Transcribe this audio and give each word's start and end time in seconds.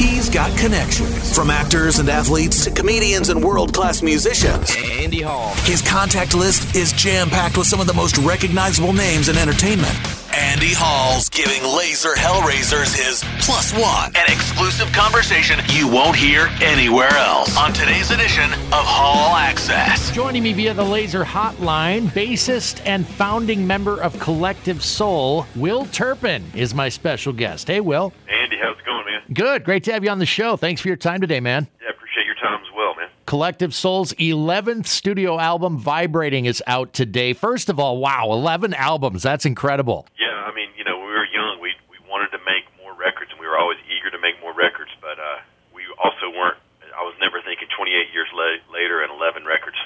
He's 0.00 0.30
got 0.30 0.56
connections 0.56 1.36
from 1.36 1.50
actors 1.50 1.98
and 1.98 2.08
athletes 2.08 2.64
to 2.64 2.70
comedians 2.70 3.28
and 3.28 3.44
world 3.44 3.74
class 3.74 4.00
musicians. 4.00 4.74
Andy 4.74 5.20
Hall. 5.20 5.52
His 5.64 5.82
contact 5.82 6.32
list 6.34 6.74
is 6.74 6.92
jam 6.92 7.28
packed 7.28 7.58
with 7.58 7.66
some 7.66 7.82
of 7.82 7.86
the 7.86 7.92
most 7.92 8.16
recognizable 8.16 8.94
names 8.94 9.28
in 9.28 9.36
entertainment. 9.36 9.92
Andy 10.32 10.72
Hall's 10.72 11.28
giving 11.28 11.60
Lazer 11.60 12.14
Hellraisers 12.14 12.96
his 12.96 13.22
plus 13.40 13.74
one, 13.74 14.16
an 14.16 14.24
exclusive 14.28 14.90
conversation 14.92 15.58
you 15.68 15.86
won't 15.86 16.16
hear 16.16 16.48
anywhere 16.62 17.12
else 17.12 17.54
on 17.58 17.74
today's 17.74 18.10
edition 18.10 18.50
of 18.52 18.86
Hall 18.86 19.36
Access. 19.36 20.10
Joining 20.12 20.42
me 20.42 20.54
via 20.54 20.72
the 20.72 20.82
Lazer 20.82 21.24
Hotline, 21.24 22.06
bassist 22.08 22.80
and 22.86 23.06
founding 23.06 23.66
member 23.66 24.00
of 24.00 24.18
Collective 24.18 24.82
Soul, 24.82 25.44
Will 25.56 25.84
Turpin 25.86 26.42
is 26.54 26.74
my 26.74 26.88
special 26.88 27.34
guest. 27.34 27.68
Hey, 27.68 27.80
Will. 27.80 28.14
Andy, 28.28 28.39
how's 28.60 28.78
it 28.78 28.84
going, 28.84 29.04
man? 29.06 29.22
Good. 29.32 29.64
Great 29.64 29.84
to 29.84 29.92
have 29.92 30.04
you 30.04 30.10
on 30.10 30.18
the 30.18 30.26
show. 30.26 30.56
Thanks 30.56 30.80
for 30.80 30.88
your 30.88 30.96
time 30.96 31.20
today, 31.20 31.40
man. 31.40 31.68
Yeah, 31.82 31.90
appreciate 31.90 32.26
your 32.26 32.34
time 32.36 32.60
as 32.60 32.68
well, 32.76 32.94
man. 32.94 33.08
Collective 33.26 33.74
Soul's 33.74 34.12
11th 34.14 34.86
studio 34.86 35.38
album, 35.38 35.78
Vibrating, 35.78 36.46
is 36.46 36.62
out 36.66 36.92
today. 36.92 37.32
First 37.32 37.68
of 37.68 37.78
all, 37.78 37.98
wow, 37.98 38.30
11 38.32 38.74
albums. 38.74 39.22
That's 39.22 39.46
incredible. 39.46 40.06
Yeah, 40.18 40.28
I 40.46 40.54
mean, 40.54 40.68
you 40.76 40.84
know, 40.84 40.98
when 40.98 41.06
we 41.08 41.12
were 41.14 41.26
young, 41.26 41.58
we 41.60 41.72
we 41.90 41.96
wanted 42.08 42.30
to 42.36 42.38
make 42.44 42.64
more 42.82 42.92
records, 42.94 43.30
and 43.30 43.38
we 43.40 43.46
were 43.46 43.58
always 43.58 43.78
eager 43.86 44.10
to 44.10 44.18
make 44.18 44.40
more 44.40 44.52
records, 44.52 44.90
but 45.00 45.18
uh, 45.18 45.40
we 45.74 45.82
also 46.02 46.28
weren't. 46.36 46.58
I 46.90 47.02
was 47.04 47.14
never 47.20 47.40
thinking 47.40 47.68
28 47.70 48.12
years 48.12 48.26
la- 48.34 48.74
later 48.74 49.00
and 49.02 49.12
11 49.12 49.44
records. 49.46 49.76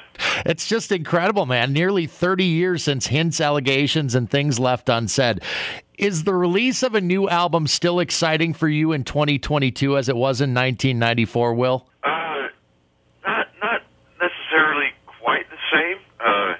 It's 0.44 0.68
just 0.68 0.92
incredible, 0.92 1.46
man. 1.46 1.72
Nearly 1.72 2.06
30 2.06 2.44
years 2.44 2.84
since 2.84 3.06
hints, 3.06 3.40
allegations, 3.40 4.14
and 4.14 4.30
things 4.30 4.58
left 4.58 4.88
unsaid. 4.88 5.40
Is 5.96 6.24
the 6.24 6.34
release 6.34 6.82
of 6.82 6.94
a 6.94 7.00
new 7.00 7.28
album 7.28 7.66
still 7.66 8.00
exciting 8.00 8.52
for 8.52 8.68
you 8.68 8.92
in 8.92 9.04
2022 9.04 9.96
as 9.96 10.08
it 10.08 10.16
was 10.16 10.40
in 10.40 10.52
1994, 10.52 11.54
Will? 11.54 11.86
Uh, 12.02 12.50
not 13.24 13.46
not 13.62 13.80
necessarily 14.20 14.90
quite 15.06 15.48
the 15.50 15.62
same, 15.72 15.98
uh, 16.18 16.54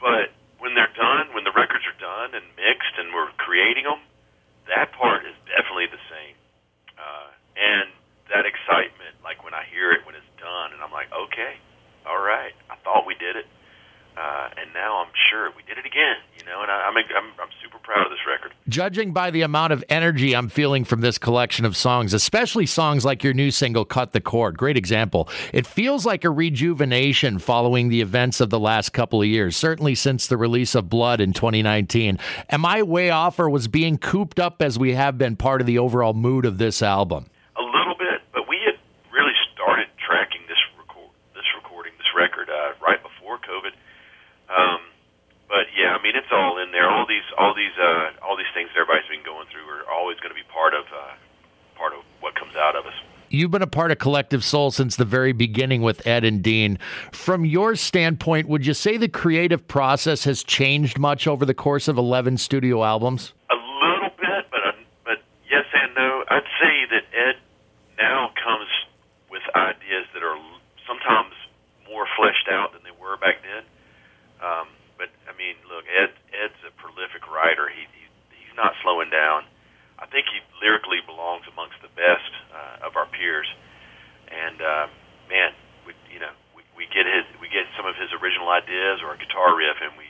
but 0.00 0.34
when 0.58 0.74
they're 0.74 0.92
done, 0.96 1.32
when 1.32 1.44
the 1.44 1.52
records 1.56 1.84
are 1.86 2.00
done 2.00 2.34
and 2.34 2.44
mixed, 2.56 2.98
and 2.98 3.14
we're 3.14 3.30
creating 3.38 3.84
them, 3.84 4.00
that 4.66 4.92
part 4.92 5.24
is 5.24 5.34
definitely 5.46 5.86
the 5.86 6.02
same. 6.10 6.34
Uh, 6.98 7.30
and 7.56 7.88
that 8.34 8.44
excitement, 8.46 9.14
like 9.22 9.44
when 9.44 9.54
I 9.54 9.64
hear 9.70 9.92
it 9.92 10.04
when 10.04 10.14
it's 10.14 10.32
done, 10.38 10.72
and 10.74 10.82
I'm 10.82 10.92
like, 10.92 11.08
okay, 11.14 11.54
all 12.06 12.20
right, 12.20 12.52
I 12.70 12.76
thought 12.82 13.06
we 13.06 13.14
did 13.14 13.36
it. 13.36 13.46
Uh, 14.16 14.50
and 14.58 14.74
now 14.74 15.00
I'm 15.00 15.12
sure 15.30 15.50
we 15.56 15.62
did 15.62 15.78
it 15.78 15.86
again, 15.86 16.18
you 16.36 16.44
know, 16.44 16.62
and 16.62 16.70
I, 16.70 16.90
I'm, 16.90 16.96
I'm 16.98 17.30
I'm 17.40 17.52
super 17.62 17.78
proud 17.78 18.04
of 18.04 18.10
this 18.10 18.26
record. 18.26 18.52
Judging 18.70 19.12
by 19.12 19.32
the 19.32 19.42
amount 19.42 19.72
of 19.72 19.82
energy 19.88 20.32
I'm 20.32 20.48
feeling 20.48 20.84
from 20.84 21.00
this 21.00 21.18
collection 21.18 21.64
of 21.64 21.76
songs, 21.76 22.14
especially 22.14 22.66
songs 22.66 23.04
like 23.04 23.24
your 23.24 23.34
new 23.34 23.50
single, 23.50 23.84
Cut 23.84 24.12
the 24.12 24.20
Cord, 24.20 24.56
great 24.56 24.76
example. 24.76 25.28
It 25.52 25.66
feels 25.66 26.06
like 26.06 26.22
a 26.22 26.30
rejuvenation 26.30 27.40
following 27.40 27.88
the 27.88 28.00
events 28.00 28.40
of 28.40 28.48
the 28.48 28.60
last 28.60 28.90
couple 28.90 29.22
of 29.22 29.26
years, 29.26 29.56
certainly 29.56 29.96
since 29.96 30.28
the 30.28 30.36
release 30.36 30.76
of 30.76 30.88
Blood 30.88 31.20
in 31.20 31.32
2019. 31.32 32.20
Am 32.48 32.64
I 32.64 32.84
way 32.84 33.10
off, 33.10 33.40
or 33.40 33.50
was 33.50 33.66
being 33.66 33.98
cooped 33.98 34.38
up 34.38 34.62
as 34.62 34.78
we 34.78 34.94
have 34.94 35.18
been 35.18 35.34
part 35.34 35.60
of 35.60 35.66
the 35.66 35.78
overall 35.80 36.14
mood 36.14 36.44
of 36.44 36.58
this 36.58 36.80
album? 36.80 37.28
A 37.58 37.62
little 37.62 37.96
bit, 37.98 38.22
but 38.32 38.48
we 38.48 38.56
had 38.64 38.78
really 39.12 39.34
started 39.52 39.88
tracking 39.98 40.42
this 40.46 40.62
record, 40.78 41.10
this 41.34 41.50
recording, 41.56 41.92
this 41.98 42.14
record 42.16 42.48
uh, 42.48 42.74
right 42.80 43.02
before 43.02 43.38
COVID. 43.38 43.74
Um, 44.48 44.80
but 45.50 45.66
yeah, 45.76 45.98
I 45.98 46.02
mean, 46.02 46.14
it's 46.14 46.30
all 46.30 46.62
in 46.62 46.70
there. 46.70 46.88
All 46.88 47.06
these, 47.08 47.26
all 47.36 47.52
these, 47.52 47.74
uh, 47.74 48.14
things 48.60 48.70
everybody's 48.76 49.08
been 49.08 49.24
going 49.24 49.46
through 49.48 49.64
are 49.72 49.88
always 49.90 50.20
going 50.20 50.28
to 50.28 50.34
be 50.34 50.44
part 50.52 50.74
of, 50.74 50.84
uh, 50.92 51.16
part 51.76 51.94
of 51.94 52.04
what 52.20 52.34
comes 52.34 52.54
out 52.56 52.76
of 52.76 52.84
us. 52.84 52.92
You've 53.30 53.50
been 53.50 53.62
a 53.62 53.66
part 53.66 53.90
of 53.90 53.98
Collective 53.98 54.44
Soul 54.44 54.70
since 54.70 54.96
the 54.96 55.06
very 55.06 55.32
beginning 55.32 55.80
with 55.80 56.06
Ed 56.06 56.24
and 56.24 56.42
Dean. 56.42 56.78
From 57.10 57.46
your 57.46 57.74
standpoint, 57.74 58.48
would 58.48 58.66
you 58.66 58.74
say 58.74 58.98
the 58.98 59.08
creative 59.08 59.66
process 59.66 60.24
has 60.24 60.44
changed 60.44 60.98
much 60.98 61.26
over 61.26 61.46
the 61.46 61.54
course 61.54 61.88
of 61.88 61.96
11 61.96 62.36
studio 62.36 62.84
albums? 62.84 63.32
A 63.48 63.54
little 63.54 64.10
bit, 64.18 64.50
but 64.50 64.60
uh, 64.60 64.72
but 65.04 65.22
yes 65.48 65.64
and 65.72 65.94
no. 65.94 66.24
I'd 66.28 66.44
say 66.60 66.84
that 66.90 67.04
Ed 67.16 67.36
now 67.96 68.30
comes 68.44 68.68
with 69.30 69.42
ideas 69.54 70.04
that 70.12 70.22
are 70.22 70.36
l- 70.36 70.60
sometimes 70.86 71.32
more 71.88 72.06
fleshed 72.18 72.48
out 72.50 72.72
than 72.74 72.82
they 72.82 72.92
were 73.00 73.16
back 73.16 73.36
then. 73.40 73.62
Um, 74.42 74.66
but 74.98 75.08
I 75.24 75.32
mean, 75.38 75.54
look, 75.70 75.84
Ed 75.86 76.10
Ed's 76.34 76.60
a 76.66 76.72
prolific 76.82 77.30
writer. 77.30 77.70
He, 77.70 77.86
he 77.94 78.10
he's 78.49 78.49
not 78.60 78.76
slowing 78.84 79.08
down. 79.08 79.48
I 79.96 80.04
think 80.04 80.28
he 80.28 80.40
lyrically 80.60 81.00
belongs 81.08 81.48
amongst 81.48 81.80
the 81.80 81.92
best 81.96 82.32
uh, 82.52 82.86
of 82.86 82.96
our 82.96 83.08
peers. 83.08 83.48
And 84.28 84.60
uh, 84.60 84.86
man, 85.32 85.56
we, 85.88 85.96
you 86.12 86.20
know, 86.20 86.32
we, 86.52 86.62
we 86.76 86.84
get 86.92 87.08
his 87.08 87.24
we 87.40 87.48
get 87.48 87.64
some 87.76 87.88
of 87.88 87.96
his 87.96 88.12
original 88.20 88.52
ideas 88.52 89.00
or 89.00 89.16
a 89.16 89.18
guitar 89.18 89.56
riff, 89.56 89.80
and 89.80 89.96
we 89.96 90.08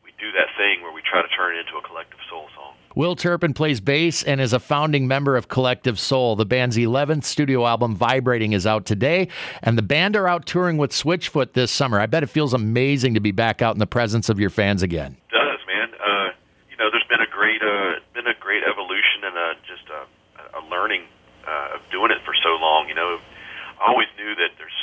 we 0.00 0.16
do 0.16 0.32
that 0.32 0.48
thing 0.56 0.80
where 0.80 0.92
we 0.92 1.04
try 1.04 1.20
to 1.20 1.28
turn 1.28 1.56
it 1.56 1.60
into 1.60 1.76
a 1.76 1.84
collective 1.84 2.20
soul 2.28 2.48
song. 2.56 2.74
Will 2.96 3.14
Turpin 3.14 3.54
plays 3.54 3.80
bass 3.80 4.24
and 4.24 4.40
is 4.40 4.52
a 4.52 4.58
founding 4.58 5.06
member 5.06 5.36
of 5.36 5.46
Collective 5.48 6.00
Soul. 6.00 6.34
The 6.34 6.46
band's 6.46 6.76
11th 6.76 7.22
studio 7.24 7.66
album, 7.66 7.94
Vibrating, 7.94 8.54
is 8.54 8.66
out 8.66 8.86
today, 8.86 9.28
and 9.62 9.78
the 9.78 9.82
band 9.82 10.16
are 10.16 10.26
out 10.26 10.46
touring 10.46 10.78
with 10.78 10.90
Switchfoot 10.90 11.52
this 11.52 11.70
summer. 11.70 12.00
I 12.00 12.06
bet 12.06 12.22
it 12.22 12.28
feels 12.28 12.54
amazing 12.54 13.14
to 13.14 13.20
be 13.20 13.30
back 13.30 13.62
out 13.62 13.74
in 13.74 13.78
the 13.78 13.86
presence 13.86 14.28
of 14.28 14.40
your 14.40 14.50
fans 14.50 14.82
again. 14.82 15.16
does, 15.30 15.60
man. 15.68 15.90
Uh, 15.94 16.30
you 16.70 16.76
know, 16.78 16.90
there's 16.90 17.06
been 17.08 17.20
a 17.20 17.30
great, 17.30 17.62
uh, 17.62 18.00
been 18.14 18.26
a 18.26 18.34
great 18.40 18.64
evolution 18.64 19.22
and 19.22 19.36
a, 19.36 19.54
just 19.68 19.86
a, 19.90 20.58
a 20.58 20.62
learning 20.68 21.02
uh, 21.46 21.76
of 21.76 21.80
doing 21.92 22.10
it 22.10 22.18
for 22.24 22.34
so 22.42 22.56
long. 22.60 22.88
You 22.88 22.94
know, 22.96 23.18
I 23.78 23.94
always 23.94 24.10
knew 24.18 24.34
that 24.34 24.58
there's 24.58 24.80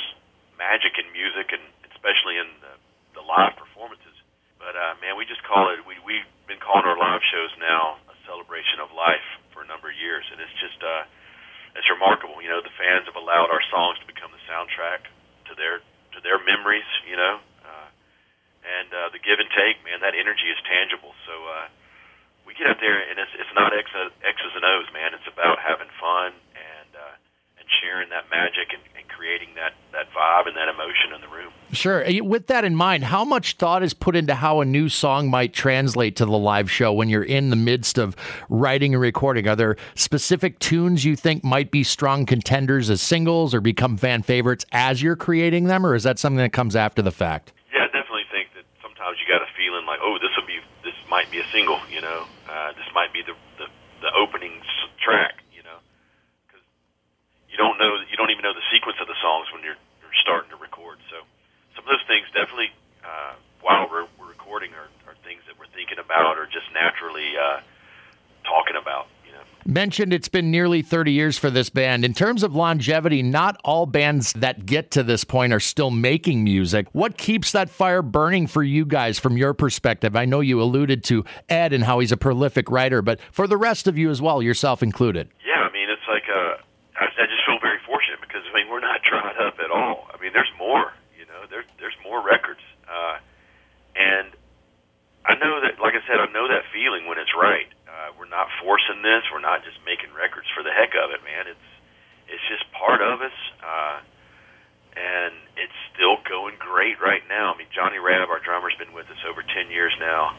magic 0.56 0.96
in 0.96 1.04
music, 1.12 1.52
and 1.52 1.60
especially 1.92 2.40
in 2.40 2.48
the, 2.64 2.72
the 3.20 3.24
live 3.24 3.52
performances. 3.60 4.16
But 4.56 4.72
uh, 4.72 4.96
man, 5.04 5.20
we 5.20 5.28
just 5.28 5.44
call 5.44 5.68
it. 5.70 5.84
We 5.84 6.00
we've 6.00 6.26
been 6.48 6.58
calling 6.58 6.88
our 6.88 6.96
live 6.96 7.20
shows 7.28 7.52
now 7.60 8.00
a 8.08 8.16
celebration 8.24 8.80
of 8.80 8.88
life 8.96 9.24
for 9.52 9.60
a 9.60 9.68
number 9.68 9.92
of 9.92 9.96
years, 10.00 10.24
and 10.32 10.40
it's 10.40 10.56
just 10.56 10.80
uh, 10.80 11.04
it's 11.76 11.86
remarkable. 11.92 12.40
You 12.40 12.48
know, 12.48 12.64
the 12.64 12.72
fans 12.80 13.04
have 13.04 13.20
allowed 13.20 13.52
our 13.52 13.62
songs 13.68 14.00
to 14.00 14.06
become 14.08 14.32
the 14.32 14.40
soundtrack 14.48 15.04
to 15.48 15.54
their 15.60 15.84
to 16.16 16.18
their 16.24 16.40
memories. 16.40 16.88
You 17.04 17.20
know, 17.20 17.36
uh, 17.68 17.88
and 18.64 18.88
uh, 18.96 19.08
the 19.12 19.20
give 19.20 19.36
and 19.36 19.52
take, 19.52 19.76
man, 19.84 20.00
that 20.00 20.16
energy 20.16 20.48
is 20.48 20.58
tangible. 20.64 21.12
So 21.28 21.36
uh, 21.36 21.68
we 22.48 22.56
get 22.56 22.64
out 22.64 22.80
there, 22.80 22.96
and 22.96 23.20
it's 23.20 23.34
it's 23.36 23.52
not 23.52 23.76
X's 23.76 24.52
and 24.56 24.64
O's, 24.64 24.88
man. 24.96 25.12
It's 25.12 25.28
about 25.28 25.60
having 25.60 25.92
fun 26.00 26.32
and 27.66 27.74
sharing 27.82 28.08
that 28.10 28.30
magic 28.30 28.72
and, 28.72 28.82
and 28.96 29.08
creating 29.08 29.48
that 29.56 29.72
that 29.92 30.06
vibe 30.14 30.46
and 30.46 30.56
that 30.56 30.68
emotion 30.68 31.12
in 31.14 31.20
the 31.20 31.28
room. 31.28 31.52
Sure. 31.72 32.06
Uh, 32.06 32.22
With 32.22 32.46
that 32.46 32.64
in 32.64 32.76
mind, 32.76 33.04
how 33.04 33.24
much 33.24 33.56
thought 33.56 33.82
is 33.82 33.92
put 33.94 34.14
into 34.14 34.34
how 34.34 34.60
a 34.60 34.64
new 34.64 34.88
song 34.88 35.30
might 35.30 35.52
translate 35.52 36.16
to 36.16 36.24
the 36.24 36.38
live 36.38 36.70
show 36.70 36.92
when 36.92 37.08
you're 37.08 37.24
in 37.24 37.50
the 37.50 37.56
midst 37.56 37.98
of 37.98 38.14
writing 38.48 38.94
and 38.94 39.00
recording? 39.00 39.48
Are 39.48 39.56
there 39.56 39.76
specific 39.94 40.58
tunes 40.58 41.04
you 41.04 41.16
think 41.16 41.42
might 41.42 41.70
be 41.70 41.82
strong 41.82 42.26
contenders 42.26 42.88
as 42.90 43.02
singles 43.02 43.54
or 43.54 43.60
become 43.60 43.96
fan 43.96 44.22
favorites 44.22 44.64
as 44.70 45.02
you're 45.02 45.16
creating 45.16 45.64
them, 45.64 45.84
or 45.84 45.94
is 45.94 46.04
that 46.04 46.18
something 46.18 46.38
that 46.38 46.52
comes 46.52 46.76
after 46.76 47.02
the 47.02 47.10
fact? 47.12 47.52
Yeah, 47.72 47.82
I 47.82 47.86
definitely 47.86 48.28
think 48.30 48.50
that 48.54 48.64
sometimes 48.80 49.16
you 49.18 49.26
got 49.32 49.42
a 49.42 49.50
feeling 49.56 49.86
like, 49.86 49.98
oh, 50.02 50.18
this 50.20 50.30
will 50.38 50.46
be, 50.46 50.60
this 50.84 50.94
might 51.10 51.30
be 51.30 51.40
a 51.40 51.46
single, 51.52 51.80
you 51.90 52.00
know, 52.00 52.26
uh, 52.48 52.72
this 52.72 52.86
might 52.94 53.12
be 53.12 53.22
the 53.22 53.34
the, 53.58 53.66
the 54.02 54.12
opening 54.14 54.60
track, 55.02 55.42
you 55.50 55.62
know, 55.64 55.78
because 56.46 56.62
you 57.48 58.15
don't 58.26 58.34
even 58.34 58.42
know 58.42 58.54
the 58.54 58.66
sequence 58.74 58.98
of 59.00 59.06
the 59.06 59.14
songs 59.22 59.46
when 59.54 59.62
you're 59.62 59.78
you're 60.02 60.18
starting 60.20 60.50
to 60.50 60.56
record. 60.56 60.98
So 61.10 61.22
some 61.76 61.84
of 61.84 61.90
those 61.90 62.02
things 62.08 62.26
definitely, 62.34 62.74
uh, 63.04 63.34
while 63.62 63.86
we're, 63.88 64.06
we're 64.18 64.26
recording, 64.26 64.72
are, 64.74 64.90
are 65.06 65.14
things 65.22 65.42
that 65.46 65.56
we're 65.58 65.70
thinking 65.70 65.98
about 65.98 66.36
or 66.36 66.46
just 66.46 66.66
naturally 66.74 67.38
uh, 67.38 67.60
talking 68.42 68.74
about, 68.74 69.06
you 69.24 69.30
know. 69.30 69.38
Mentioned 69.64 70.12
it's 70.12 70.28
been 70.28 70.50
nearly 70.50 70.82
30 70.82 71.12
years 71.12 71.38
for 71.38 71.50
this 71.50 71.70
band. 71.70 72.04
In 72.04 72.14
terms 72.14 72.42
of 72.42 72.52
longevity, 72.52 73.22
not 73.22 73.60
all 73.62 73.86
bands 73.86 74.32
that 74.32 74.66
get 74.66 74.90
to 74.92 75.04
this 75.04 75.22
point 75.22 75.52
are 75.52 75.60
still 75.60 75.92
making 75.92 76.42
music. 76.42 76.88
What 76.90 77.16
keeps 77.16 77.52
that 77.52 77.70
fire 77.70 78.02
burning 78.02 78.48
for 78.48 78.64
you 78.64 78.84
guys 78.84 79.20
from 79.20 79.36
your 79.36 79.54
perspective? 79.54 80.16
I 80.16 80.24
know 80.24 80.40
you 80.40 80.60
alluded 80.60 81.04
to 81.04 81.24
Ed 81.48 81.72
and 81.72 81.84
how 81.84 82.00
he's 82.00 82.10
a 82.10 82.16
prolific 82.16 82.72
writer, 82.72 83.02
but 83.02 83.20
for 83.30 83.46
the 83.46 83.56
rest 83.56 83.86
of 83.86 83.96
you 83.96 84.10
as 84.10 84.20
well, 84.20 84.42
yourself 84.42 84.82
included. 84.82 85.28
Yeah, 85.46 85.62
I 85.62 85.72
mean, 85.72 85.88
it's 85.88 86.02
like 86.08 86.24
uh, 86.28 86.56
I, 86.98 87.04
I 87.04 87.26
just 87.26 87.44
feel 87.44 87.58
very 87.60 87.76
fortunate 87.76 87.76
because 87.76 87.85
I 87.85 87.85
mean 88.66 88.74
we're 88.74 88.82
not 88.82 89.00
dried 89.10 89.38
up 89.38 89.62
at 89.62 89.70
all. 89.70 90.10
I 90.10 90.18
mean, 90.18 90.34
there's 90.34 90.50
more. 90.58 90.90
You 91.14 91.24
know, 91.30 91.46
there's 91.48 91.66
there's 91.78 91.96
more 92.02 92.18
records, 92.18 92.60
uh, 92.90 93.22
and 93.94 94.34
I 95.24 95.38
know 95.38 95.62
that. 95.62 95.78
Like 95.78 95.94
I 95.94 96.02
said, 96.04 96.18
I 96.18 96.26
know 96.34 96.50
that 96.50 96.66
feeling 96.74 97.06
when 97.06 97.16
it's 97.22 97.32
right. 97.38 97.70
Uh, 97.86 98.12
we're 98.18 98.28
not 98.28 98.50
forcing 98.60 99.00
this. 99.00 99.24
We're 99.32 99.40
not 99.40 99.64
just 99.64 99.78
making 99.86 100.12
records 100.12 100.50
for 100.52 100.60
the 100.66 100.74
heck 100.74 100.92
of 100.98 101.14
it, 101.14 101.22
man. 101.24 101.48
It's 101.48 101.68
it's 102.28 102.44
just 102.50 102.66
part 102.76 103.00
of 103.00 103.22
us, 103.22 103.38
uh, 103.62 103.96
and 104.98 105.32
it's 105.56 105.78
still 105.94 106.20
going 106.28 106.58
great 106.60 107.00
right 107.00 107.24
now. 107.30 107.54
I 107.54 107.56
mean, 107.56 107.70
Johnny 107.72 107.96
Rabb, 107.96 108.28
our 108.28 108.42
drummer's 108.42 108.76
been 108.76 108.92
with 108.92 109.08
us 109.08 109.22
over 109.24 109.40
ten 109.40 109.72
years 109.72 109.96
now, 109.96 110.36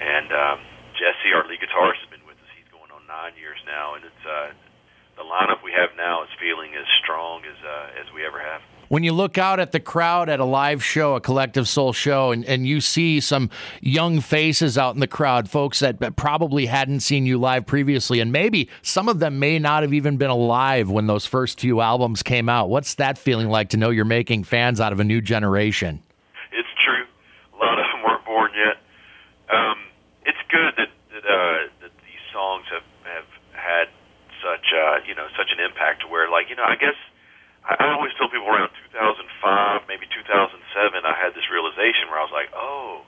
and 0.00 0.32
um, 0.32 0.58
Jesse, 0.96 1.36
our 1.36 1.44
lead 1.44 1.60
guitarist, 1.60 2.00
has 2.00 2.10
been 2.10 2.24
with 2.24 2.40
us. 2.40 2.48
He's 2.56 2.70
going 2.72 2.88
on 2.88 3.04
nine 3.04 3.36
years 3.36 3.60
now, 3.68 3.92
and 3.92 4.08
it's 4.08 4.24
uh, 4.24 4.56
the 5.18 5.24
lineup 5.24 5.62
we 5.64 5.72
have 5.72 5.90
now 5.96 6.22
is 6.22 6.28
feeling 6.40 6.70
as 6.78 6.86
strong 7.02 7.42
as 7.44 7.56
uh, 7.64 8.00
as 8.00 8.06
we 8.14 8.24
ever 8.24 8.38
have. 8.38 8.62
When 8.88 9.02
you 9.02 9.12
look 9.12 9.36
out 9.36 9.60
at 9.60 9.72
the 9.72 9.80
crowd 9.80 10.30
at 10.30 10.40
a 10.40 10.46
live 10.46 10.82
show, 10.82 11.14
a 11.14 11.20
Collective 11.20 11.68
Soul 11.68 11.92
show, 11.92 12.30
and, 12.30 12.42
and 12.46 12.66
you 12.66 12.80
see 12.80 13.20
some 13.20 13.50
young 13.82 14.20
faces 14.20 14.78
out 14.78 14.94
in 14.94 15.00
the 15.00 15.06
crowd, 15.06 15.50
folks 15.50 15.80
that 15.80 16.16
probably 16.16 16.64
hadn't 16.64 17.00
seen 17.00 17.26
you 17.26 17.36
live 17.36 17.66
previously, 17.66 18.20
and 18.20 18.32
maybe 18.32 18.70
some 18.80 19.06
of 19.08 19.18
them 19.18 19.38
may 19.38 19.58
not 19.58 19.82
have 19.82 19.92
even 19.92 20.16
been 20.16 20.30
alive 20.30 20.88
when 20.88 21.06
those 21.06 21.26
first 21.26 21.60
few 21.60 21.82
albums 21.82 22.22
came 22.22 22.48
out. 22.48 22.70
What's 22.70 22.94
that 22.94 23.18
feeling 23.18 23.50
like 23.50 23.68
to 23.70 23.76
know 23.76 23.90
you're 23.90 24.06
making 24.06 24.44
fans 24.44 24.80
out 24.80 24.94
of 24.94 25.00
a 25.00 25.04
new 25.04 25.20
generation? 25.20 26.02
It's 26.52 26.68
true. 26.82 27.04
A 27.52 27.58
lot 27.62 27.78
of 27.78 27.84
them 27.92 28.02
weren't 28.06 28.24
born 28.24 28.52
yet. 28.56 28.76
Um, 29.54 29.76
it's 30.24 30.38
good 30.50 30.72
that 30.78 30.88
that, 31.12 31.24
uh, 31.28 31.68
that 31.82 31.92
these 32.06 32.24
songs 32.32 32.64
have 32.72 32.86
have 33.04 33.28
had 33.52 33.88
such 34.40 34.72
uh, 34.98 35.06
you 35.06 35.14
know 35.14 35.30
such 35.38 35.54
an 35.54 35.62
impact 35.62 36.02
to 36.02 36.06
where 36.10 36.26
like 36.26 36.50
you 36.50 36.56
know 36.58 36.66
I 36.66 36.74
guess 36.74 36.98
I 37.68 37.92
always 37.92 38.16
tell 38.16 38.32
people 38.32 38.48
around 38.48 38.72
2005, 38.96 39.84
maybe 39.92 40.08
2007, 40.08 40.56
I 41.04 41.12
had 41.12 41.36
this 41.36 41.44
realization 41.52 42.08
where 42.08 42.16
I 42.16 42.24
was 42.24 42.32
like, 42.32 42.48
oh, 42.56 43.04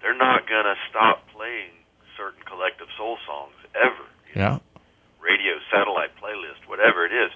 they're 0.00 0.16
not 0.16 0.48
going 0.48 0.64
to 0.64 0.72
stop 0.88 1.28
playing 1.36 1.76
certain 2.16 2.40
collective 2.48 2.88
soul 2.96 3.20
songs 3.28 3.52
ever. 3.76 4.08
Yeah. 4.32 4.64
Radio, 5.20 5.60
satellite, 5.68 6.16
playlist, 6.16 6.64
whatever 6.64 7.04
it 7.04 7.12
is. 7.12 7.28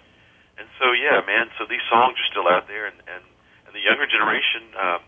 And 0.56 0.64
so, 0.80 0.96
yeah, 0.96 1.20
man, 1.20 1.52
so 1.60 1.68
these 1.68 1.84
songs 1.92 2.16
are 2.16 2.28
still 2.32 2.48
out 2.48 2.64
there, 2.64 2.88
and, 2.88 2.96
and, 3.04 3.24
and 3.68 3.72
the 3.76 3.84
younger 3.84 4.08
generation, 4.08 4.72
um, 4.80 5.04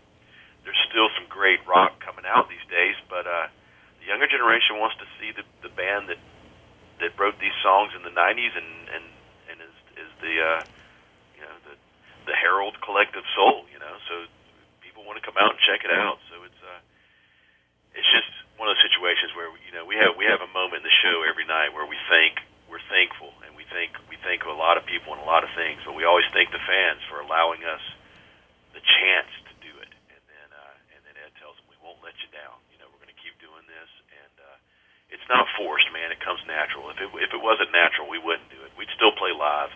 there's 0.61 0.79
still 0.93 1.09
some 1.17 1.25
great 1.25 1.63
rock 1.65 2.05
coming 2.05 2.29
out 2.29 2.53
these 2.53 2.65
days, 2.69 2.97
but 3.09 3.25
uh, 3.25 3.49
the 3.97 4.13
younger 4.13 4.29
generation 4.29 4.77
wants 4.77 4.93
to 5.01 5.07
see 5.17 5.33
the, 5.33 5.45
the 5.65 5.73
band 5.73 6.13
that 6.13 6.21
that 6.99 7.17
wrote 7.19 7.39
these 7.39 7.55
songs 7.61 7.91
in 7.95 8.03
the 8.03 8.13
90s 8.13 8.53
and, 8.55 8.71
and, 8.93 9.05
and 9.51 9.57
is, 9.61 9.75
is 9.99 10.11
the. 10.21 10.33
Uh, 10.39 10.61
you 11.35 11.43
know 11.43 11.55
the 11.67 11.75
the 12.25 12.33
Herald 12.33 12.79
Collective 12.81 13.27
Soul, 13.37 13.69
you 13.69 13.77
know. 13.77 13.95
So 14.09 14.25
people 14.81 15.05
want 15.05 15.21
to 15.21 15.25
come 15.25 15.37
out 15.37 15.53
and 15.53 15.61
check 15.61 15.85
it 15.85 15.93
out. 15.93 16.17
So 16.31 16.41
it's 16.47 16.61
uh, 16.63 16.81
it's 17.93 18.09
just 18.09 18.31
one 18.57 18.71
of 18.71 18.73
those 18.73 18.85
situations 18.87 19.35
where 19.35 19.51
you 19.61 19.73
know 19.75 19.85
we 19.85 19.99
have 19.99 20.15
we 20.17 20.25
have 20.25 20.41
a 20.41 20.51
moment 20.55 20.81
in 20.81 20.87
the 20.87 20.97
show 21.03 21.21
every 21.27 21.45
night 21.45 21.75
where 21.75 21.85
we 21.85 21.99
think 22.09 22.41
we're 22.65 22.83
thankful 22.89 23.29
and 23.45 23.53
we 23.53 23.67
think 23.69 23.93
we 24.09 24.17
think 24.25 24.41
of 24.47 24.49
a 24.49 24.57
lot 24.57 24.79
of 24.79 24.87
people 24.89 25.13
and 25.13 25.21
a 25.21 25.27
lot 25.27 25.45
of 25.45 25.51
things, 25.53 25.83
but 25.85 25.93
we 25.93 26.07
always 26.07 26.25
thank 26.33 26.49
the 26.49 26.63
fans 26.65 27.03
for 27.11 27.21
allowing 27.21 27.61
us 27.61 27.83
the 28.73 28.81
chance 28.81 29.31
to 29.45 29.53
do 29.61 29.71
it. 29.83 29.91
And 30.09 30.23
then 30.25 30.47
uh, 30.49 30.95
and 30.97 31.01
then 31.05 31.15
Ed 31.21 31.35
tells 31.37 31.59
them 31.59 31.69
we 31.69 31.77
won't 31.83 32.01
let 32.01 32.17
you 32.23 32.29
down. 32.33 32.57
You 32.73 32.81
know, 32.81 32.89
we're 32.89 33.03
going 33.03 33.13
to 33.13 33.21
keep 33.21 33.37
doing 33.37 33.63
this, 33.69 33.91
and 34.09 34.35
uh, 34.41 35.13
it's 35.25 35.33
not 35.33 35.47
forced, 35.57 35.87
man. 35.91 36.11
It 36.11 36.19
comes 36.19 36.39
natural. 36.45 36.91
If 36.91 37.01
it 37.01 37.09
if 37.17 37.33
it 37.33 37.41
wasn't 37.41 37.71
natural, 37.73 38.07
we 38.07 38.19
wouldn't 38.19 38.47
do 38.49 38.61
it. 38.61 38.69
We'd 38.77 38.93
still 38.95 39.11
play 39.17 39.31
live, 39.33 39.69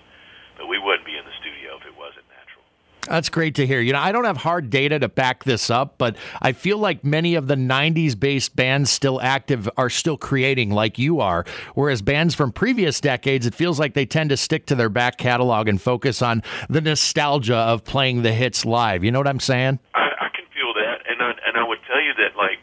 but 0.55 0.67
we 0.67 0.77
wouldn't 0.77 1.05
be 1.05 1.17
in 1.17 1.25
the 1.25 1.33
studio 1.41 1.77
if 1.81 1.87
it 1.87 1.97
wasn't 1.97 2.29
natural. 2.29 2.61
That's 3.07 3.29
great 3.29 3.55
to 3.55 3.65
hear. 3.65 3.81
You 3.81 3.93
know, 3.93 3.99
I 3.99 4.11
don't 4.11 4.25
have 4.25 4.37
hard 4.37 4.69
data 4.69 4.99
to 4.99 5.09
back 5.09 5.45
this 5.45 5.71
up, 5.71 5.95
but 5.97 6.17
I 6.39 6.51
feel 6.51 6.77
like 6.77 7.03
many 7.03 7.33
of 7.33 7.47
the 7.47 7.55
90s 7.55 8.19
based 8.19 8.55
bands 8.55 8.91
still 8.91 9.19
active 9.21 9.67
are 9.75 9.89
still 9.89 10.17
creating 10.17 10.69
like 10.69 10.99
you 10.99 11.19
are. 11.19 11.45
Whereas 11.73 12.03
bands 12.03 12.35
from 12.35 12.51
previous 12.51 13.01
decades, 13.01 13.47
it 13.47 13.55
feels 13.55 13.79
like 13.79 13.95
they 13.95 14.05
tend 14.05 14.29
to 14.29 14.37
stick 14.37 14.67
to 14.67 14.75
their 14.75 14.89
back 14.89 15.17
catalog 15.17 15.67
and 15.67 15.81
focus 15.81 16.21
on 16.21 16.43
the 16.69 16.81
nostalgia 16.81 17.55
of 17.55 17.83
playing 17.83 18.21
the 18.21 18.33
hits 18.33 18.65
live. 18.65 19.03
You 19.03 19.09
know 19.09 19.19
what 19.19 19.27
I'm 19.27 19.39
saying? 19.39 19.79
I, 19.95 20.09
I 20.21 20.29
can 20.29 20.45
feel 20.53 20.75
that. 20.75 21.09
And 21.09 21.23
I, 21.23 21.31
and 21.47 21.57
I 21.57 21.67
would 21.67 21.79
tell 21.87 22.01
you 22.01 22.13
that, 22.13 22.37
like, 22.37 22.59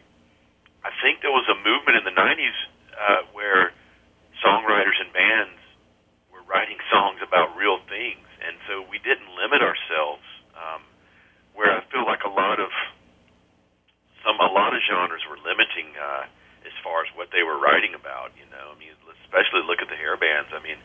I 0.85 0.91
think 1.03 1.19
there 1.19 1.31
was 1.31 1.43
a 1.51 1.57
movement 1.67 1.97
in 1.97 2.05
the 2.05 2.15
90s 2.15 2.55
uh, 2.97 3.21
where 3.33 3.71
songwriters 4.41 4.97
and 4.99 5.13
bands 5.13 5.59
were 6.33 6.41
writing 6.49 6.77
songs 6.91 7.19
about 7.21 7.55
real 7.55 7.79
things. 7.89 8.25
And 8.41 8.57
so 8.77 8.85
we 8.93 9.01
didn't 9.01 9.25
limit 9.33 9.65
ourselves 9.65 10.21
um, 10.53 10.85
where 11.57 11.73
I 11.73 11.81
feel 11.89 12.05
like 12.05 12.21
a 12.21 12.29
lot 12.29 12.61
of 12.61 12.69
some 14.21 14.37
a 14.37 14.53
lot 14.53 14.77
of 14.77 14.85
genres 14.85 15.25
were 15.25 15.41
limiting 15.41 15.97
uh, 15.97 16.29
as 16.61 16.75
far 16.85 17.01
as 17.01 17.09
what 17.17 17.33
they 17.33 17.41
were 17.41 17.57
writing 17.57 17.97
about. 17.97 18.37
You 18.37 18.45
know, 18.53 18.69
I 18.69 18.77
mean, 18.77 18.93
especially 19.25 19.65
look 19.65 19.81
at 19.81 19.89
the 19.89 19.97
hair 19.97 20.13
bands. 20.13 20.53
I 20.53 20.61
mean, 20.61 20.77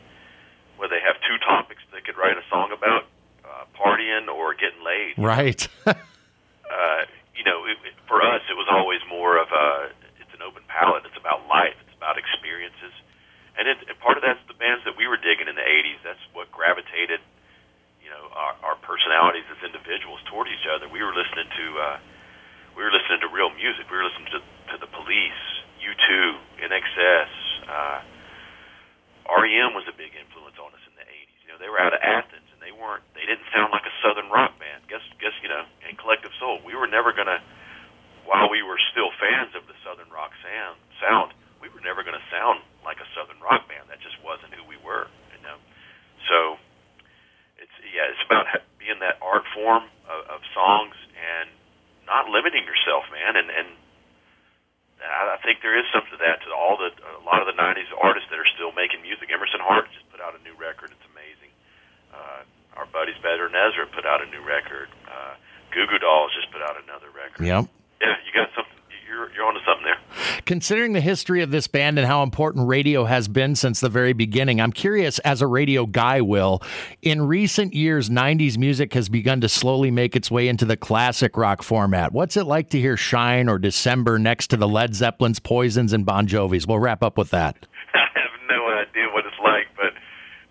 where 0.80 0.88
they 0.88 1.04
have 1.04 1.20
two 1.28 1.36
topics 1.44 1.84
they 1.92 2.00
could 2.00 2.16
write 2.16 2.40
a 2.40 2.44
song 2.48 2.72
about: 2.72 3.04
uh, 3.44 3.68
partying 3.76 4.32
or 4.32 4.56
getting 4.56 4.80
laid. 4.80 5.20
Right. 5.20 5.60
uh, 5.84 7.02
you 7.36 7.44
know, 7.44 7.68
it, 7.68 7.76
it, 7.84 7.94
for 8.08 8.24
us, 8.24 8.40
it 8.48 8.56
was 8.56 8.68
always 8.72 9.04
more 9.04 9.36
of 9.36 9.52
a 9.52 9.92
it's 10.16 10.32
an 10.32 10.40
open 10.40 10.64
palette. 10.64 11.04
It's 11.04 11.20
about 11.20 11.44
life. 11.44 11.76
It's 11.84 11.96
about 12.00 12.16
experiences. 12.16 12.96
And, 13.52 13.68
it, 13.68 13.84
and 13.84 14.00
part 14.00 14.16
of 14.16 14.24
that's 14.24 14.40
the 14.48 14.56
bands 14.56 14.80
that 14.88 14.96
we 14.96 15.04
were 15.04 15.20
digging 15.20 15.44
in 15.44 15.60
the 15.60 15.66
'80s. 15.66 16.00
That's 16.00 16.24
what 16.32 16.48
gravitated 16.48 17.20
know 18.12 18.28
our, 18.36 18.54
our 18.60 18.76
personalities 18.84 19.48
as 19.48 19.56
individuals 19.64 20.20
toward 20.28 20.52
each 20.52 20.68
other. 20.68 20.84
We 20.92 21.00
were 21.00 21.16
listening 21.16 21.41
to 21.58 21.64
uh, 21.78 21.96
we 22.76 22.80
were 22.84 22.92
listening 22.92 23.20
to 23.24 23.30
real 23.30 23.52
music. 23.52 23.88
We 23.90 23.96
were 23.96 24.06
listening 24.06 24.32
to 24.36 24.40
to 24.72 24.76
the 24.80 24.88
Police, 24.88 25.42
U2, 25.80 26.08
INXS. 26.64 27.32
Uh, 27.68 27.98
REM 29.28 29.76
was 29.76 29.84
a 29.90 29.94
big 29.96 30.16
influence 30.16 30.56
on 30.56 30.72
us 30.72 30.84
in 30.88 30.94
the 30.96 31.04
'80s. 31.04 31.38
You 31.44 31.48
know, 31.52 31.58
they 31.60 31.68
were 31.68 31.80
out 31.80 31.92
of 31.92 32.00
Athens, 32.00 32.48
and 32.52 32.60
they 32.60 32.72
weren't. 32.72 33.04
They 33.12 33.26
didn't 33.28 33.46
sound 33.52 33.72
like 33.72 33.84
a 33.84 33.94
Southern 34.00 34.32
rock 34.32 34.56
band. 34.56 34.86
Guess, 34.88 35.04
guess 35.20 35.34
you 35.44 35.48
know, 35.52 35.64
in 35.84 35.96
Collective 36.00 36.32
Soul, 36.40 36.60
we 36.64 36.74
were 36.74 36.88
never 36.88 37.12
gonna. 37.12 37.40
While 38.22 38.46
we 38.48 38.62
were 38.62 38.78
still 38.94 39.10
fans 39.18 39.50
of 39.58 39.66
the 39.66 39.74
Southern 39.82 40.06
rock 40.14 40.30
sound, 40.46 40.78
sound, 41.02 41.34
we 41.58 41.66
were 41.70 41.82
never 41.82 42.06
going 42.06 42.14
to 42.14 42.26
sound 42.30 42.62
like 42.86 43.02
a 43.02 43.08
Southern 43.18 43.42
rock 43.42 43.66
band. 43.66 43.90
That 43.90 43.98
just 43.98 44.14
wasn't 44.22 44.54
who 44.54 44.62
we 44.62 44.78
were. 44.78 45.10
You 45.34 45.42
know, 45.42 45.58
so 46.30 46.38
yeah, 47.94 48.10
it's 48.10 48.22
about 48.26 48.46
being 48.82 48.98
that 49.02 49.22
art 49.22 49.46
form 49.54 49.86
of, 50.06 50.20
of 50.26 50.40
songs 50.54 50.94
and 51.14 51.50
not 52.08 52.26
limiting 52.26 52.66
yourself, 52.66 53.06
man. 53.14 53.38
And 53.38 53.48
and 53.52 53.68
I 55.02 55.38
think 55.42 55.62
there 55.62 55.78
is 55.78 55.86
something 55.94 56.18
to 56.18 56.20
that. 56.22 56.42
To 56.42 56.50
all 56.54 56.78
the 56.80 56.90
a 56.90 57.22
lot 57.22 57.38
of 57.42 57.46
the 57.46 57.56
'90s 57.56 57.90
artists 57.94 58.26
that 58.32 58.38
are 58.38 58.50
still 58.58 58.74
making 58.74 59.04
music. 59.04 59.30
Emerson 59.30 59.62
Hart 59.62 59.86
just 59.94 60.08
put 60.10 60.18
out 60.18 60.34
a 60.34 60.42
new 60.42 60.54
record. 60.58 60.90
It's 60.90 61.08
amazing. 61.10 61.52
Uh, 62.10 62.42
our 62.74 62.88
buddies 62.88 63.18
Better 63.20 63.46
Than 63.46 63.58
Ezra 63.58 63.86
put 64.02 64.08
out 64.08 64.20
a 64.20 64.30
new 64.30 64.44
record. 64.44 64.88
Uh, 65.06 65.34
Goo 65.72 65.86
Goo 65.86 65.98
Dolls 65.98 66.32
just 66.34 66.52
put 66.52 66.60
out 66.62 66.76
another 66.82 67.06
record. 67.14 67.46
Yep. 67.46 67.66
Yeah, 68.00 68.14
you 68.26 68.32
got 68.34 68.48
something 68.54 68.72
you're 69.08 69.30
you're 69.32 69.44
onto 69.46 69.60
something 69.64 69.84
there. 69.84 70.42
Considering 70.44 70.92
the 70.92 71.00
history 71.00 71.40
of 71.42 71.50
this 71.50 71.68
band 71.68 71.98
and 71.98 72.06
how 72.06 72.22
important 72.22 72.66
radio 72.66 73.04
has 73.04 73.28
been 73.28 73.54
since 73.54 73.78
the 73.78 73.88
very 73.88 74.12
beginning, 74.12 74.60
I'm 74.60 74.72
curious 74.72 75.18
as 75.20 75.40
a 75.40 75.46
radio 75.46 75.86
guy, 75.86 76.20
Will, 76.20 76.62
in 77.00 77.22
recent 77.22 77.74
years 77.74 78.10
90s 78.10 78.58
music 78.58 78.92
has 78.94 79.08
begun 79.08 79.40
to 79.42 79.48
slowly 79.48 79.90
make 79.90 80.16
its 80.16 80.30
way 80.30 80.48
into 80.48 80.64
the 80.64 80.76
classic 80.76 81.36
rock 81.36 81.62
format. 81.62 82.12
What's 82.12 82.36
it 82.36 82.44
like 82.44 82.70
to 82.70 82.80
hear 82.80 82.96
Shine 82.96 83.48
or 83.48 83.58
December 83.58 84.18
next 84.18 84.48
to 84.48 84.56
the 84.56 84.68
Led 84.68 84.94
Zeppelins, 84.94 85.38
Poisons 85.38 85.92
and 85.92 86.04
Bon 86.04 86.26
Jovis? 86.26 86.66
We'll 86.66 86.80
wrap 86.80 87.02
up 87.02 87.16
with 87.16 87.30
that. 87.30 87.66
I 87.94 87.98
have 88.14 88.40
no 88.48 88.66
idea 88.68 89.12
what 89.12 89.26
it's 89.26 89.38
like, 89.44 89.68
but 89.76 89.92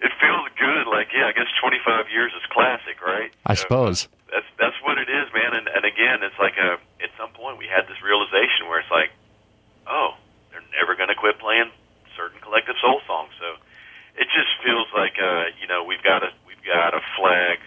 it 0.02 0.12
feels 0.22 0.48
good. 0.58 0.90
Like, 0.90 1.08
yeah, 1.22 1.30
I 1.30 1.38
guess 1.38 1.54
25 1.62 2.10
years 2.10 2.34
is 2.34 2.42
classic, 2.50 2.98
right? 2.98 3.30
I 3.46 3.54
so, 3.54 3.62
suppose. 3.62 4.10
That's 4.34 4.50
that's 4.58 4.80
what 4.82 4.98
it 4.98 5.06
is, 5.06 5.30
man. 5.38 5.54
And 5.54 5.70
and 5.70 5.86
again, 5.86 6.26
it's 6.26 6.40
like 6.42 6.58
a 6.58 6.82
at 6.98 7.14
some 7.14 7.30
point 7.38 7.62
we 7.62 7.70
had 7.70 7.86
this 7.86 8.02
realization 8.02 8.66
where 8.66 8.82
it's 8.82 8.90
like, 8.90 9.14
oh, 9.86 10.18
they're 10.50 10.66
never 10.74 10.98
going 10.98 11.14
to 11.14 11.20
quit 11.20 11.38
playing 11.38 11.70
certain 12.18 12.42
collective 12.42 12.74
soul 12.82 13.06
songs. 13.06 13.30
So 13.38 13.62
it 14.18 14.26
just 14.34 14.50
feels 14.66 14.90
like 14.98 15.22
uh, 15.22 15.54
you 15.62 15.70
know 15.70 15.86
we've 15.86 16.02
got 16.02 16.26
a 16.26 16.34
we've 16.50 16.66
got 16.66 16.98
a 16.98 17.06
flag 17.14 17.62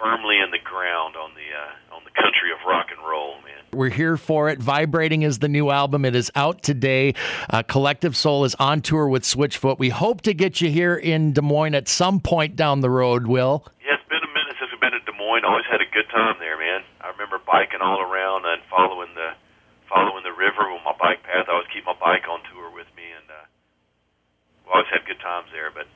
firmly 0.00 0.40
in 0.40 0.48
the 0.48 0.62
ground 0.62 1.20
on 1.20 1.36
the 1.36 1.52
uh, 1.52 1.85
on 1.85 1.85
the 1.85 1.85
country 2.16 2.50
of 2.52 2.58
rock 2.66 2.86
and 2.90 3.00
roll, 3.06 3.34
man. 3.44 3.62
We're 3.72 3.90
here 3.90 4.16
for 4.16 4.48
it. 4.48 4.58
Vibrating 4.58 5.22
is 5.22 5.38
the 5.40 5.48
new 5.48 5.70
album. 5.70 6.04
It 6.04 6.16
is 6.16 6.30
out 6.34 6.62
today. 6.62 7.14
Uh, 7.50 7.62
Collective 7.62 8.16
Soul 8.16 8.44
is 8.44 8.54
on 8.56 8.80
tour 8.80 9.08
with 9.08 9.22
Switchfoot. 9.22 9.78
We 9.78 9.90
hope 9.90 10.22
to 10.22 10.32
get 10.32 10.60
you 10.60 10.70
here 10.70 10.96
in 10.96 11.32
Des 11.32 11.42
Moines 11.42 11.74
at 11.74 11.88
some 11.88 12.20
point 12.20 12.56
down 12.56 12.80
the 12.80 12.90
road. 12.90 13.26
Will. 13.26 13.64
Yeah, 13.84 13.94
it's 13.94 14.08
been 14.08 14.24
a 14.24 14.32
minute 14.32 14.56
since 14.58 14.72
we've 14.72 14.80
been 14.80 14.94
in 14.94 15.04
Des 15.04 15.16
Moines. 15.18 15.44
Always 15.44 15.68
had 15.70 15.80
a 15.80 15.90
good 15.92 16.08
time 16.08 16.36
there, 16.40 16.56
man. 16.58 16.82
I 17.00 17.10
remember 17.10 17.38
biking 17.44 17.80
all 17.82 18.00
around 18.00 18.46
and 18.46 18.62
following 18.70 19.12
the 19.14 19.36
following 19.88 20.24
the 20.24 20.34
river 20.34 20.72
with 20.72 20.82
my 20.82 20.96
bike 20.98 21.22
path. 21.22 21.46
I 21.46 21.52
always 21.52 21.68
keep 21.72 21.86
my 21.86 21.94
bike 21.94 22.26
on 22.26 22.40
tour 22.50 22.70
with 22.74 22.88
me, 22.96 23.06
and 23.06 23.26
uh, 23.30 23.44
we 24.66 24.72
always 24.72 24.90
had 24.90 25.06
good 25.06 25.20
times 25.20 25.46
there. 25.52 25.70
But 25.70 25.86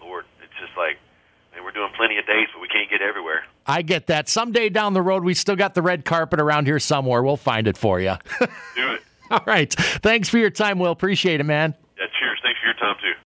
Lord, 0.00 0.24
it's 0.40 0.54
just 0.62 0.72
like 0.78 0.96
and 1.54 1.64
we're 1.64 1.72
doing 1.72 1.90
plenty 1.96 2.18
of 2.18 2.26
dates, 2.26 2.50
but 2.54 2.60
we 2.60 2.68
can't 2.68 2.88
get 2.88 3.02
everywhere. 3.02 3.44
I 3.66 3.82
get 3.82 4.06
that. 4.06 4.28
Someday 4.28 4.68
down 4.68 4.94
the 4.94 5.02
road, 5.02 5.24
we 5.24 5.34
still 5.34 5.56
got 5.56 5.74
the 5.74 5.82
red 5.82 6.04
carpet 6.04 6.40
around 6.40 6.66
here 6.66 6.78
somewhere. 6.78 7.22
We'll 7.22 7.36
find 7.36 7.66
it 7.66 7.76
for 7.76 8.00
you. 8.00 8.14
Do 8.38 8.92
it. 8.92 9.02
All 9.30 9.42
right. 9.46 9.72
Thanks 9.72 10.28
for 10.28 10.38
your 10.38 10.50
time, 10.50 10.78
Will. 10.78 10.92
Appreciate 10.92 11.40
it, 11.40 11.44
man. 11.44 11.74
Yeah, 11.98 12.06
cheers. 12.18 12.38
Thanks 12.42 12.58
for 12.60 12.66
your 12.66 12.74
time, 12.74 12.96
too. 13.02 13.12